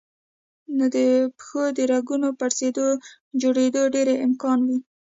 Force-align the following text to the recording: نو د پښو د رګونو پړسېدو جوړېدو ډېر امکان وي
نو 0.75 0.85
د 0.95 0.97
پښو 1.37 1.63
د 1.77 1.79
رګونو 1.91 2.27
پړسېدو 2.39 2.85
جوړېدو 3.41 3.81
ډېر 3.95 4.07
امکان 4.27 4.59
وي 4.67 4.77